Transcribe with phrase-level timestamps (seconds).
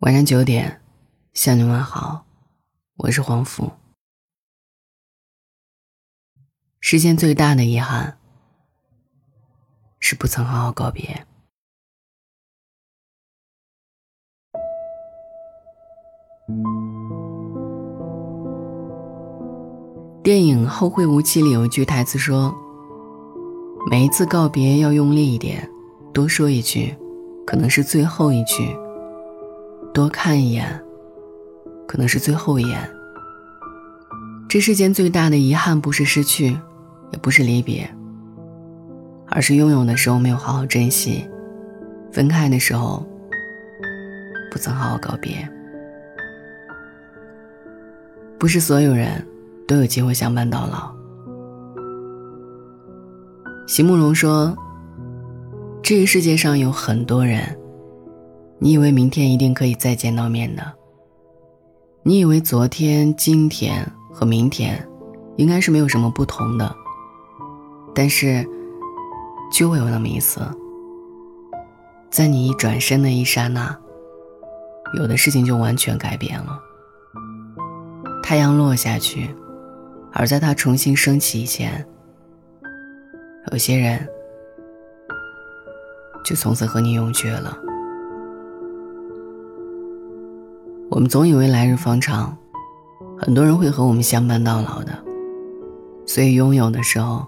[0.00, 0.80] 晚上九点，
[1.34, 2.24] 向你问好，
[2.96, 3.70] 我是黄甫。
[6.80, 8.16] 世间最大的遗憾，
[9.98, 11.26] 是不曾好好告别。
[20.24, 22.54] 电影《后会无期》里有一句台词说
[23.90, 25.70] ：“每一次告别要用力一点，
[26.14, 26.96] 多说一句，
[27.46, 28.74] 可能是最后一句。”
[29.92, 30.80] 多看一眼，
[31.86, 32.78] 可能是最后一眼。
[34.48, 36.56] 这世间最大的遗憾，不是失去，
[37.12, 37.88] 也不是离别，
[39.28, 41.28] 而是拥有的时候没有好好珍惜，
[42.12, 43.06] 分开的时候
[44.50, 45.48] 不曾好好告别。
[48.38, 49.24] 不是所有人
[49.68, 50.90] 都有机会相伴到老。
[53.66, 54.56] 席慕容说
[55.82, 57.42] ：“这个世界上有很多人。”
[58.62, 60.62] 你以为明天一定可以再见到面的？
[62.02, 64.86] 你以为昨天、今天和明天
[65.36, 66.76] 应该是没有什么不同的？
[67.94, 68.46] 但是，
[69.50, 70.42] 就会有那么一次，
[72.10, 73.74] 在你一转身的一刹那，
[74.98, 76.60] 有的事情就完全改变了。
[78.22, 79.34] 太阳落下去，
[80.12, 81.86] 而在它重新升起以前，
[83.52, 84.06] 有些人
[86.22, 87.56] 就从此和你永绝了。
[90.90, 92.36] 我们总以为来日方长，
[93.16, 94.92] 很多人会和我们相伴到老的，
[96.04, 97.24] 所以拥有的时候，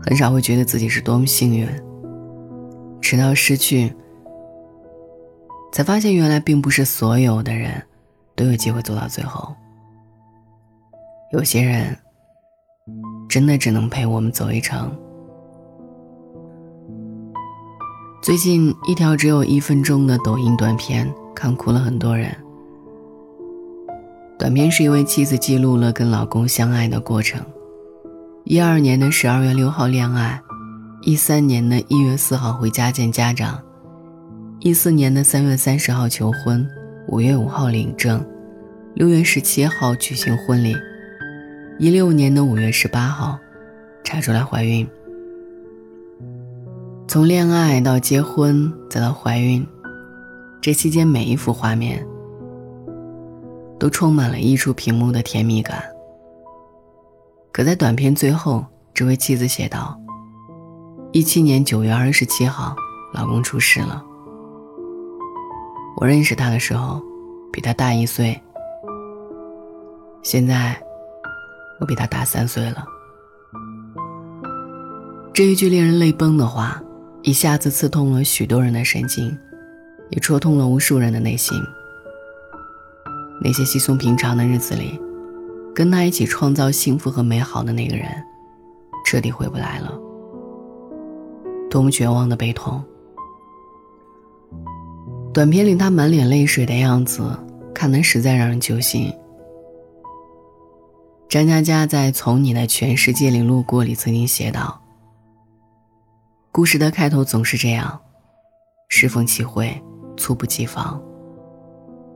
[0.00, 1.68] 很少会觉得自己是多么幸运。
[3.00, 3.94] 直到失去，
[5.72, 7.80] 才发现原来并不是所有的人
[8.34, 9.54] 都有机会走到最后。
[11.30, 11.96] 有些人，
[13.28, 14.90] 真的只能陪我们走一程。
[18.20, 22.36] 最近一条只有一分钟的抖音短片，看哭了很多人。
[24.36, 27.40] 短片是一位妻子记录了跟老公相爱的过程：
[28.44, 30.42] 一二年的十二月六号恋爱，
[31.02, 33.62] 一三年的一月四号回家见家长，
[34.58, 36.66] 一四年的三月三十号求婚，
[37.06, 38.24] 五月五号领证，
[38.94, 40.74] 六月十七号举行婚礼，
[41.78, 43.38] 一六年的五月十八号
[44.02, 44.86] 查出来怀孕。
[47.06, 49.64] 从恋爱到结婚再到怀孕，
[50.60, 52.04] 这期间每一幅画面。
[53.84, 55.84] 都充满了溢出屏幕的甜蜜感。
[57.52, 58.64] 可在短片最后，
[58.94, 60.00] 这位妻子写道
[61.12, 62.74] ：“一七年九月二十七号，
[63.12, 64.02] 老公出事了。
[65.98, 66.98] 我认识他的时候，
[67.52, 68.40] 比他大一岁。
[70.22, 70.82] 现在，
[71.78, 72.86] 我比他大三岁了。”
[75.34, 76.82] 这一句令人泪崩的话，
[77.20, 79.36] 一下子刺痛了许多人的神经，
[80.08, 81.54] 也戳痛了无数人的内心。
[83.44, 84.98] 那些稀松平常的日子里，
[85.74, 88.06] 跟他一起创造幸福和美好的那个人，
[89.04, 89.92] 彻底回不来了。
[91.68, 92.82] 多么绝望的悲痛！
[95.34, 97.38] 短片里他满脸泪水的样子，
[97.74, 99.12] 看得实在让人揪心。
[101.28, 104.80] 张嘉佳在《从你的全世界里路过》里曾经写道
[106.50, 108.00] ：“故事的开头总是这样，
[108.88, 109.78] 适逢其会，
[110.16, 111.02] 猝不及防。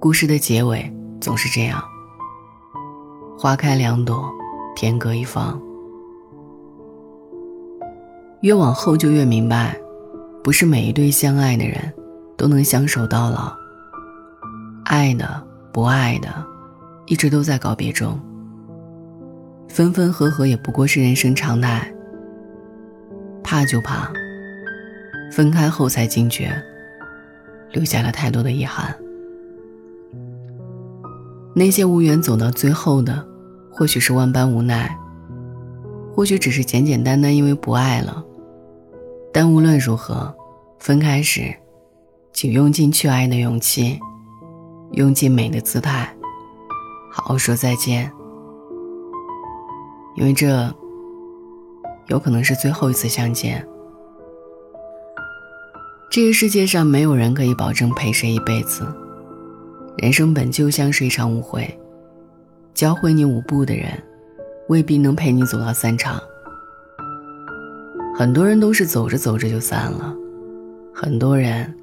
[0.00, 0.90] 故事的结尾。”
[1.20, 1.82] 总是这样，
[3.36, 4.24] 花开两朵，
[4.76, 5.60] 天各一方。
[8.42, 9.76] 越往后就越明白，
[10.44, 11.92] 不是每一对相爱的人，
[12.36, 13.52] 都能相守到老。
[14.84, 15.42] 爱的、
[15.72, 16.28] 不爱的，
[17.06, 18.18] 一直都在告别中。
[19.68, 21.92] 分分合合也不过是人生常态。
[23.42, 24.08] 怕就怕，
[25.32, 26.50] 分开后才惊觉，
[27.72, 28.94] 留下了太多的遗憾。
[31.58, 33.26] 那些无缘走到最后的，
[33.68, 34.96] 或许是万般无奈，
[36.14, 38.24] 或许只是简简单单因为不爱了。
[39.32, 40.32] 但无论如何，
[40.78, 41.52] 分开时，
[42.32, 43.98] 请用尽去爱的勇气，
[44.92, 46.14] 用尽美的姿态，
[47.10, 48.08] 好好说再见。
[50.14, 50.72] 因为这，
[52.06, 53.66] 有可能是最后一次相见。
[56.08, 58.86] 这个世界上没有人可以保证陪谁一辈子。
[60.00, 61.68] 人生本就像是一场舞会，
[62.72, 63.90] 教会你舞步的人，
[64.68, 66.22] 未必能陪你走到散场。
[68.16, 70.14] 很多人都是走着走着就散了，
[70.94, 71.76] 很多人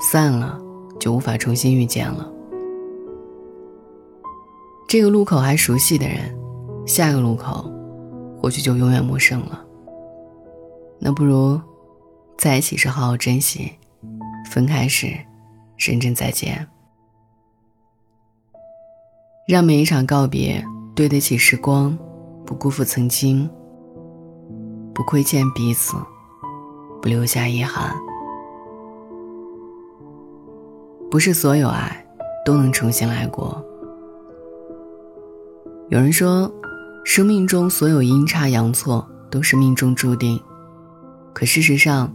[0.00, 0.58] 散了
[0.98, 2.26] 就无法重新遇见了。
[4.88, 6.18] 这个路口还熟悉的人，
[6.86, 7.70] 下个路口
[8.40, 9.62] 或许就永远陌生了。
[10.98, 11.60] 那不如
[12.38, 13.72] 在一起时好好珍惜，
[14.50, 15.08] 分开时。
[15.78, 16.64] 深深再见。
[19.44, 21.98] 让每一场告别对得起时光，
[22.46, 23.50] 不辜负曾经，
[24.94, 25.96] 不亏欠彼此，
[27.02, 27.92] 不留下遗憾。
[31.10, 32.06] 不是所有爱
[32.46, 33.60] 都能重新来过。
[35.88, 36.48] 有人说，
[37.04, 40.40] 生命中所有阴差阳错都是命中注定，
[41.32, 42.14] 可事实上，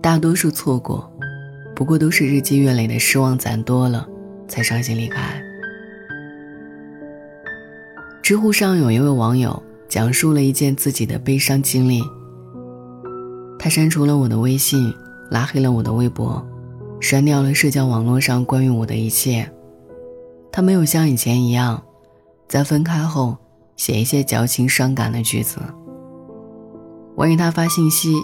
[0.00, 1.12] 大多数错过，
[1.74, 4.06] 不过都是日积月累的失望攒多了，
[4.46, 5.39] 才伤心离开。
[8.30, 12.00] 知乎上有一位网友讲述了一件自己的悲伤经历，
[13.58, 14.94] 他删除了我的微信，
[15.32, 16.40] 拉黑了我的微博。
[17.00, 19.50] 删掉了社交网络上关于我的一切，
[20.52, 21.82] 他没有像以前一样，
[22.46, 23.36] 在分开后
[23.74, 25.58] 写一些矫情伤感的句子。
[27.16, 28.14] 我给他发信息，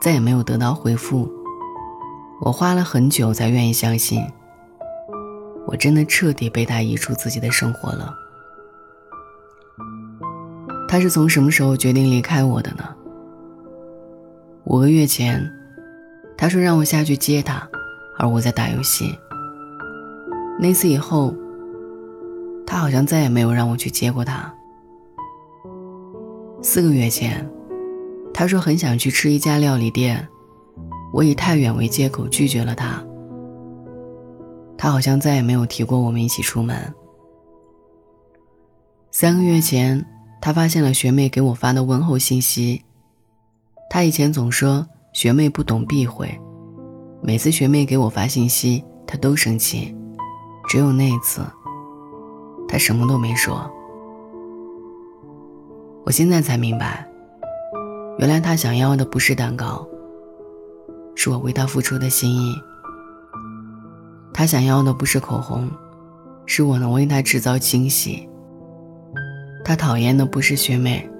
[0.00, 1.28] 再也没有得到回复。
[2.40, 4.22] 我花了很久才愿意相信，
[5.66, 8.14] 我真的彻底被他移出自己的生活了。
[10.88, 12.84] 他是从什么时候决定离开我的呢？
[14.64, 15.50] 五个月前，
[16.36, 17.68] 他说让我下去接他。
[18.18, 19.14] 而我在打游戏。
[20.58, 21.34] 那次以后，
[22.66, 24.50] 他好像再也没有让我去接过他。
[26.62, 27.46] 四个月前，
[28.32, 30.26] 他说很想去吃一家料理店，
[31.12, 33.04] 我以太远为借口拒绝了他。
[34.78, 36.74] 他好像再也没有提过我们一起出门。
[39.10, 40.02] 三个月前，
[40.40, 42.82] 他发现了学妹给我发的问候信息，
[43.90, 46.40] 他以前总说学妹不懂避讳。
[47.22, 49.96] 每次学妹给我发信息，他都生气，
[50.68, 51.44] 只有那一次，
[52.68, 53.68] 他什么都没说。
[56.04, 57.04] 我现在才明白，
[58.18, 59.84] 原来他想要的不是蛋糕，
[61.16, 62.54] 是我为他付出的心意。
[64.32, 65.68] 他想要的不是口红，
[66.44, 68.28] 是我能为他制造惊喜。
[69.66, 71.10] 他讨厌的不是学妹，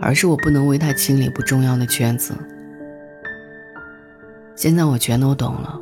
[0.00, 2.32] 而是我不能为他清理不重要的圈子。
[4.54, 5.80] 现在我全都懂了，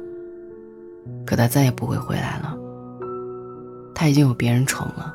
[1.27, 2.57] 可他再也不会回来了。
[3.95, 5.15] 他已经有别人宠了，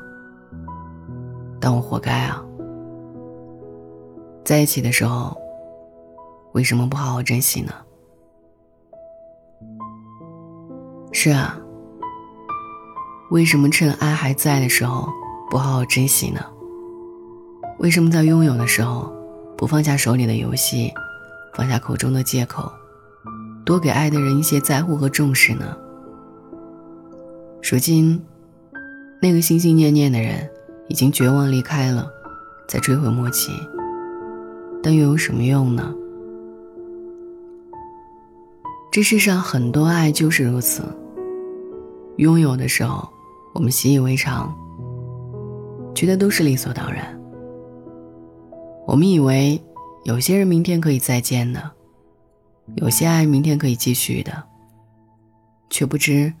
[1.58, 2.40] 但我活该啊！
[4.44, 5.36] 在一起的时候，
[6.52, 7.72] 为什么不好好珍惜呢？
[11.10, 11.58] 是啊，
[13.32, 15.08] 为什么趁爱还在的时候
[15.50, 16.40] 不好好珍惜呢？
[17.78, 19.12] 为什么在拥有的时候
[19.56, 20.92] 不放下手里的游戏，
[21.54, 22.72] 放下口中的借口？
[23.64, 25.76] 多给爱的人一些在乎和重视呢。
[27.62, 28.22] 如今，
[29.22, 30.50] 那个心心念念的人
[30.88, 32.06] 已经绝望离开了，
[32.68, 33.52] 在追悔莫及。
[34.82, 35.94] 但又有什么用呢？
[38.92, 40.82] 这世上很多爱就是如此。
[42.18, 43.08] 拥有的时候，
[43.54, 44.54] 我们习以为常，
[45.94, 47.18] 觉得都是理所当然。
[48.86, 49.62] 我们以为
[50.04, 51.70] 有些人明天可以再见呢。
[52.76, 54.42] 有些爱明天可以继续的，
[55.68, 56.32] 却不知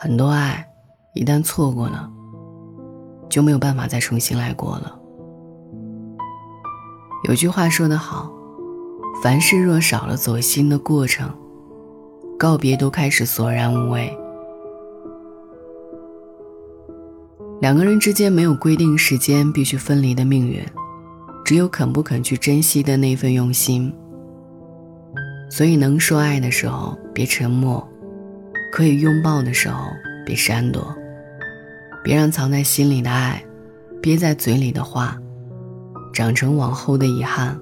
[0.00, 0.66] 很多爱
[1.14, 2.10] 一旦错过了，
[3.28, 4.98] 就没有办法再重新来过了。
[7.28, 8.32] 有句话说得好
[9.22, 11.32] ：“凡事若少了走心的过程，
[12.36, 14.12] 告别都开始索然无味。”
[17.62, 20.60] 两个人之间没有规定时间必须分离的命运，
[21.44, 23.94] 只有肯不肯去珍惜的那份用心。
[25.48, 27.88] 所以，能说爱的时候别沉默，
[28.72, 29.92] 可以拥抱的时候
[30.26, 30.92] 别闪躲，
[32.02, 33.40] 别让藏在心里的爱，
[34.00, 35.16] 憋在嘴里的话，
[36.12, 37.56] 长成往后的遗憾。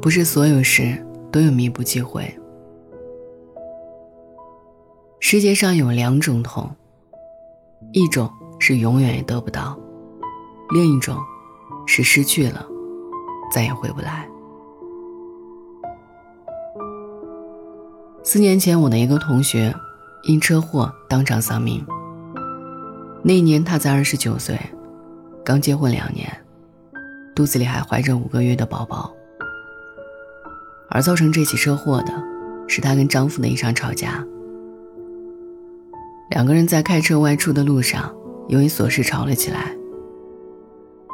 [0.00, 0.96] 不是所有事
[1.32, 2.32] 都有弥补机会。
[5.22, 6.74] 世界上有两种痛，
[7.92, 9.78] 一种是永远也得不到，
[10.74, 11.16] 另一种
[11.86, 12.66] 是失去了，
[13.52, 14.26] 再也回不来。
[18.24, 19.74] 四年前，我的一个同学
[20.22, 21.86] 因车祸当场丧命。
[23.22, 24.58] 那一年他才二十九岁，
[25.44, 26.26] 刚结婚两年，
[27.36, 29.12] 肚子里还怀着五个月的宝宝。
[30.88, 32.12] 而造成这起车祸的，
[32.66, 34.24] 是她跟丈夫的一场吵架。
[36.30, 38.14] 两个人在开车外出的路上，
[38.48, 39.76] 因为琐事吵了起来。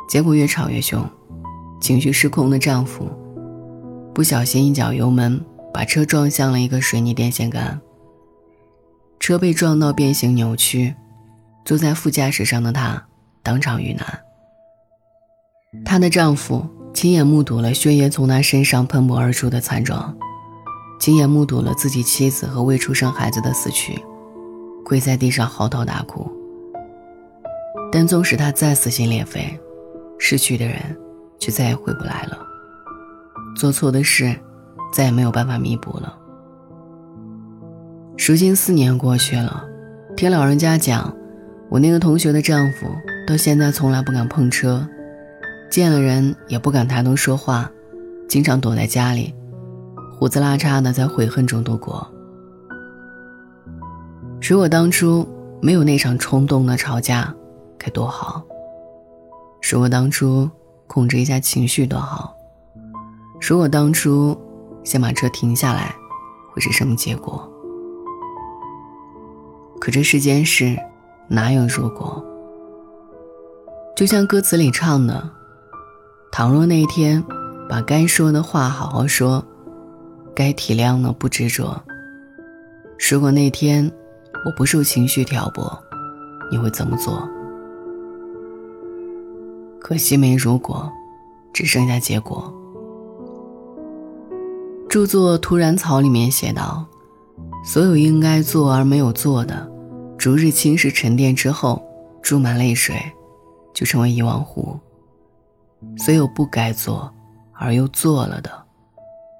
[0.08, 1.04] 结果越吵越凶，
[1.80, 3.10] 情绪失控的丈夫
[4.14, 5.44] 不小心一脚油门。
[5.74, 7.78] 把车撞向了一个水泥电线杆，
[9.20, 10.94] 车被撞到变形扭曲，
[11.66, 13.08] 坐在副驾驶上的她
[13.42, 14.20] 当场遇难。
[15.84, 20.16] 她的丈夫亲眼目睹了血液从她身上喷薄而出的惨状，
[20.98, 24.02] 亲眼目睹了自己妻子和未出生孩子的死去，
[24.86, 26.30] 跪在地上嚎啕大哭。
[27.90, 29.58] 但纵使他再撕心裂肺，
[30.16, 30.76] 失去的人
[31.40, 32.38] 却再也回不来了，
[33.56, 34.32] 做错的事
[34.92, 36.16] 再也没有办法弥补了。
[38.16, 39.64] 如今四年过去了，
[40.16, 41.12] 听老人家讲，
[41.68, 42.86] 我那个同学的丈夫
[43.26, 44.86] 到现在从来不敢碰车，
[45.68, 47.68] 见了人也不敢抬头说话，
[48.28, 49.34] 经常躲在家里。
[50.18, 52.10] 胡子拉碴的，在悔恨中度过。
[54.40, 55.26] 如果当初
[55.60, 57.34] 没有那场冲动的吵架，
[57.78, 58.42] 该多好。
[59.70, 60.48] 如果当初
[60.86, 62.34] 控制一下情绪多好。
[63.40, 64.36] 如果当初
[64.84, 65.94] 先把车停下来，
[66.52, 67.50] 会是什么结果？
[69.80, 70.78] 可这世间事，
[71.28, 72.24] 哪有如果？
[73.96, 75.30] 就像歌词里唱的
[76.30, 77.22] ：“倘若那天，
[77.68, 79.44] 把该说的话好好说。”
[80.34, 81.82] 该体谅的不执着。
[83.10, 83.90] 如果那天
[84.44, 85.66] 我不受情绪挑拨，
[86.50, 87.28] 你会怎么做？
[89.80, 90.90] 可惜没如果，
[91.52, 92.52] 只剩下结果。
[94.88, 96.86] 著作《突然草》里面写道
[97.64, 99.70] ：“所有应该做而没有做的，
[100.16, 101.84] 逐日侵蚀沉淀之后，
[102.22, 102.96] 注满泪水，
[103.74, 104.78] 就成为遗忘湖；
[105.98, 107.12] 所有不该做
[107.52, 108.50] 而又做了的。”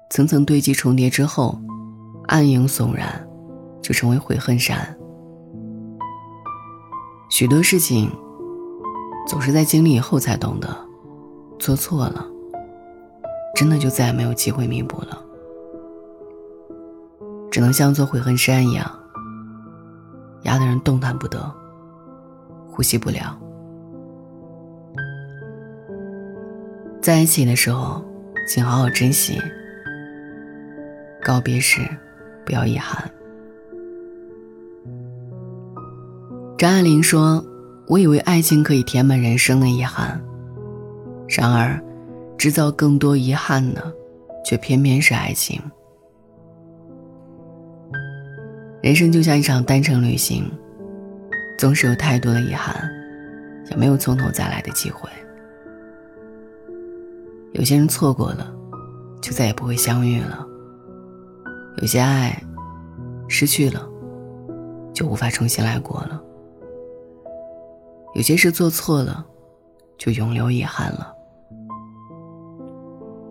[0.09, 1.59] 层层堆积重叠之后，
[2.27, 3.26] 暗影悚然，
[3.87, 4.77] 就成为悔恨山。
[7.29, 8.11] 许多事情，
[9.25, 10.67] 总是在经历以后才懂得，
[11.57, 12.27] 做错了，
[13.55, 15.23] 真的就再也没有机会弥补了，
[17.49, 18.85] 只能像座悔恨山一样，
[20.41, 21.39] 压得人动弹不得，
[22.69, 23.39] 呼吸不了。
[27.01, 28.03] 在一起的时候，
[28.49, 29.41] 请好好珍惜。
[31.23, 31.79] 告别时，
[32.45, 33.09] 不要遗憾。
[36.57, 37.45] 张爱玲说
[37.85, 40.19] ：“我以为爱情可以填满人生的遗憾，
[41.29, 41.79] 然而，
[42.35, 43.93] 制造更多遗憾的，
[44.43, 45.61] 却偏偏是爱情。
[48.81, 50.51] 人生就像一场单程旅行，
[51.59, 52.89] 总是有太多的遗憾，
[53.69, 55.07] 也没有从头再来的机会。
[57.53, 58.51] 有些人错过了，
[59.21, 60.43] 就再也不会相遇了。”
[61.77, 62.41] 有些爱，
[63.27, 63.87] 失去了，
[64.91, 66.19] 就无法重新来过了；
[68.13, 69.25] 有些事做错了，
[69.97, 71.13] 就永留遗憾了。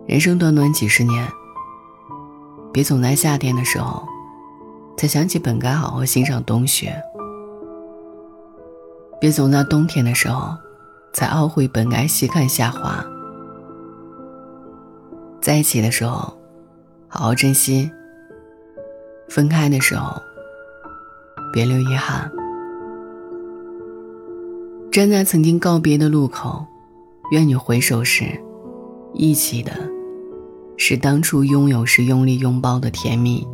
[0.05, 1.27] 人生短短几十年，
[2.71, 4.07] 别总在夏天的时候，
[4.97, 6.91] 才想起本该好好欣赏冬雪；
[9.19, 10.55] 别总在冬天的时候，
[11.11, 13.05] 才懊悔本该细看夏花。
[15.41, 16.37] 在一起的时候，
[17.07, 17.91] 好好珍惜。
[19.27, 20.21] 分开的时候，
[21.51, 22.31] 别留遗憾。
[24.97, 26.65] 站在曾经告别的路口，
[27.29, 28.25] 愿你回首时，
[29.13, 29.71] 忆起的，
[30.75, 33.47] 是当初拥有时用力拥抱的甜蜜，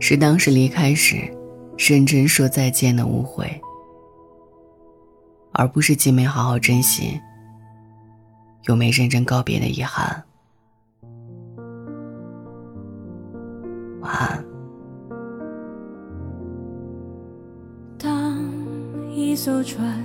[0.00, 1.30] 是当时离开时，
[1.76, 3.60] 认真说再见的无悔，
[5.52, 7.20] 而不是既没好好珍惜，
[8.62, 10.24] 又没认真告别的遗憾。
[14.00, 14.42] 晚安。
[17.98, 18.42] 当
[19.14, 20.04] 一艘船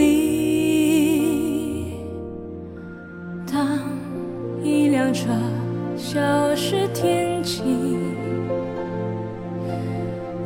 [6.41, 7.61] 消失天际。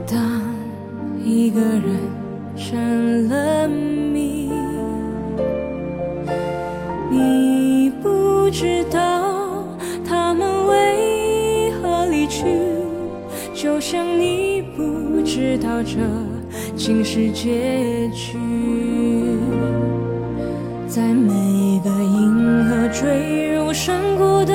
[0.06, 0.20] 当
[1.24, 1.84] 一个人
[2.58, 4.52] 成了谜，
[7.10, 9.64] 你不知道
[10.08, 12.44] 他们为何离去，
[13.54, 15.96] 就像你不知道这
[16.76, 18.38] 竟是结局。
[20.88, 21.32] 在每
[21.86, 24.55] 个银河坠入山谷的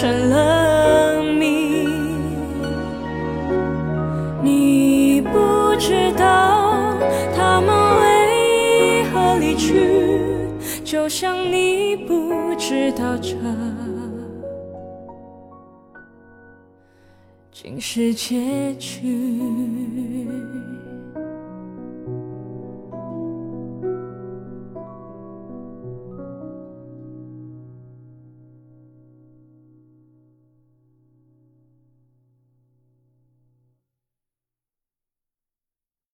[0.00, 1.88] 成了谜，
[4.40, 6.94] 你不知道
[7.34, 7.68] 他们
[8.00, 10.08] 为何离去，
[10.84, 13.34] 就像你不知道这
[17.50, 19.02] 竟是结局。